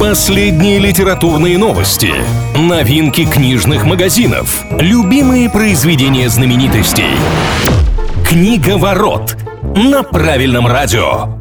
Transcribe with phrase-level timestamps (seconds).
[0.00, 2.10] Последние литературные новости,
[2.56, 7.04] новинки книжных магазинов, любимые произведения знаменитостей.
[8.26, 11.38] Книга ворот на правильном радио.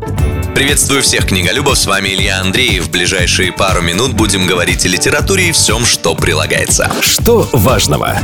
[0.56, 2.86] Приветствую всех книголюбов, с вами Илья Андреев.
[2.86, 6.92] В ближайшие пару минут будем говорить о литературе и всем, что прилагается.
[7.02, 8.20] Что важного?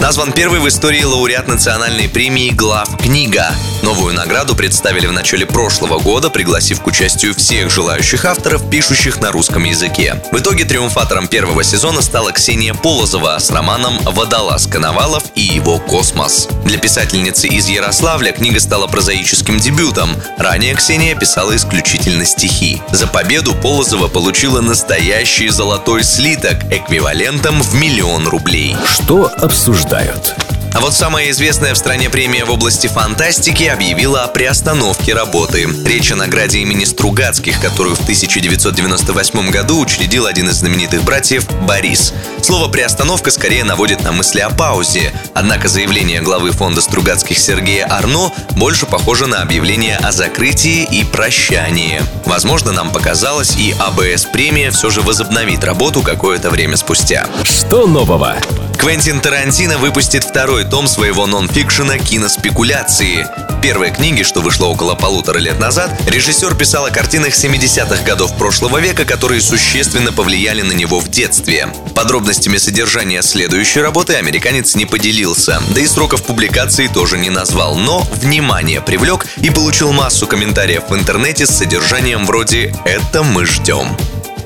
[0.00, 3.52] Назван первый в истории лауреат национальной премии «Глав книга».
[3.82, 9.30] Новую награду представили в начале прошлого года, пригласив к участию всех желающих авторов, пишущих на
[9.30, 10.22] русском языке.
[10.32, 16.48] В итоге триумфатором первого сезона стала Ксения Полозова с романом «Водолаз Коновалов и его космос».
[16.64, 20.10] Для писательницы из Ярославля книга стала прозаическим дебютом.
[20.38, 22.82] Ранее Ксения писала исключительно стихи.
[22.90, 28.76] За победу Полозова получила настоящий золотой слиток эквивалентом в миллион рублей.
[28.84, 30.34] Что обсуждают?
[30.72, 35.68] А вот самая известная в стране премия в области фантастики объявила о приостановке работы.
[35.84, 42.14] Речь о награде имени Стругацких, которую в 1998 году учредил один из знаменитых братьев Борис.
[42.42, 45.12] Слово «приостановка» скорее наводит на мысли о паузе.
[45.34, 52.00] Однако заявление главы фонда Стругацких Сергея Арно больше похоже на объявление о закрытии и прощании.
[52.26, 57.26] Возможно, нам показалось, и АБС-премия все же возобновит работу какое-то время спустя.
[57.42, 58.36] Что нового?
[58.80, 63.26] Квентин Тарантино выпустит второй том своего нон-фикшена «Киноспекуляции».
[63.60, 68.78] Первой книге, что вышло около полутора лет назад, режиссер писал о картинах 70-х годов прошлого
[68.78, 71.68] века, которые существенно повлияли на него в детстве.
[71.94, 78.00] Подробностями содержания следующей работы американец не поделился, да и сроков публикации тоже не назвал, но
[78.14, 83.88] внимание привлек и получил массу комментариев в интернете с содержанием вроде «Это мы ждем».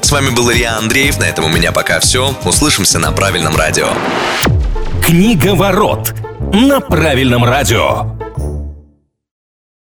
[0.04, 2.36] С вами был Илья Андреев, на этом у меня пока все.
[2.44, 3.88] Услышимся на правильном радио.
[5.02, 6.14] Книга ворот
[6.52, 8.14] на правильном радио.